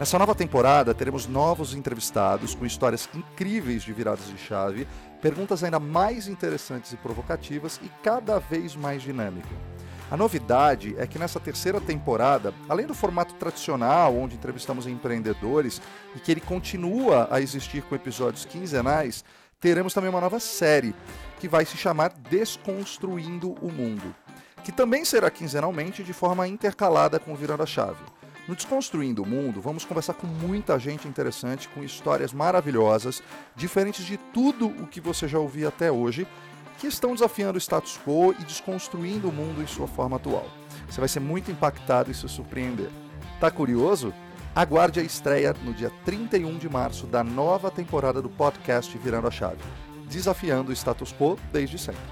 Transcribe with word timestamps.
Nessa 0.00 0.18
nova 0.18 0.34
temporada, 0.34 0.94
teremos 0.94 1.26
novos 1.26 1.74
entrevistados 1.74 2.54
com 2.54 2.64
histórias 2.64 3.06
incríveis 3.14 3.82
de 3.82 3.92
viradas 3.92 4.28
de 4.28 4.38
chave, 4.38 4.88
perguntas 5.20 5.62
ainda 5.62 5.78
mais 5.78 6.26
interessantes 6.26 6.90
e 6.94 6.96
provocativas 6.96 7.78
e 7.84 7.90
cada 8.02 8.38
vez 8.38 8.74
mais 8.74 9.02
dinâmica. 9.02 9.50
A 10.10 10.16
novidade 10.16 10.94
é 10.96 11.06
que 11.06 11.18
nessa 11.18 11.38
terceira 11.38 11.82
temporada, 11.82 12.54
além 12.66 12.86
do 12.86 12.94
formato 12.94 13.34
tradicional, 13.34 14.16
onde 14.16 14.36
entrevistamos 14.36 14.86
empreendedores 14.86 15.82
e 16.16 16.18
que 16.18 16.32
ele 16.32 16.40
continua 16.40 17.28
a 17.30 17.38
existir 17.38 17.82
com 17.82 17.94
episódios 17.94 18.46
quinzenais, 18.46 19.22
teremos 19.60 19.92
também 19.92 20.08
uma 20.08 20.22
nova 20.22 20.40
série 20.40 20.94
que 21.38 21.46
vai 21.46 21.66
se 21.66 21.76
chamar 21.76 22.14
Desconstruindo 22.30 23.52
o 23.60 23.70
Mundo 23.70 24.14
que 24.62 24.70
também 24.70 25.04
será 25.04 25.30
quinzenalmente 25.30 26.02
de 26.04 26.12
forma 26.12 26.46
intercalada 26.46 27.18
com 27.18 27.34
Virando 27.34 27.62
a 27.62 27.66
Chave. 27.66 28.02
No 28.50 28.56
Desconstruindo 28.56 29.22
o 29.22 29.26
Mundo, 29.26 29.60
vamos 29.60 29.84
conversar 29.84 30.14
com 30.14 30.26
muita 30.26 30.76
gente 30.76 31.06
interessante, 31.06 31.68
com 31.68 31.84
histórias 31.84 32.32
maravilhosas, 32.32 33.22
diferentes 33.54 34.04
de 34.04 34.16
tudo 34.16 34.66
o 34.66 34.88
que 34.88 35.00
você 35.00 35.28
já 35.28 35.38
ouviu 35.38 35.68
até 35.68 35.92
hoje, 35.92 36.26
que 36.76 36.88
estão 36.88 37.14
desafiando 37.14 37.54
o 37.54 37.60
status 37.60 37.96
quo 38.04 38.32
e 38.32 38.42
desconstruindo 38.42 39.28
o 39.28 39.32
mundo 39.32 39.62
em 39.62 39.68
sua 39.68 39.86
forma 39.86 40.16
atual. 40.16 40.48
Você 40.88 40.98
vai 40.98 41.08
ser 41.08 41.20
muito 41.20 41.48
impactado 41.48 42.10
e 42.10 42.14
se 42.14 42.28
surpreender. 42.28 42.90
Tá 43.38 43.52
curioso? 43.52 44.12
Aguarde 44.52 44.98
a 44.98 45.04
estreia 45.04 45.54
no 45.62 45.72
dia 45.72 45.92
31 46.04 46.58
de 46.58 46.68
março 46.68 47.06
da 47.06 47.22
nova 47.22 47.70
temporada 47.70 48.20
do 48.20 48.28
podcast 48.28 48.98
Virando 48.98 49.28
a 49.28 49.30
Chave, 49.30 49.62
desafiando 50.08 50.70
o 50.70 50.74
status 50.74 51.12
quo 51.12 51.38
desde 51.52 51.78
sempre. 51.78 52.02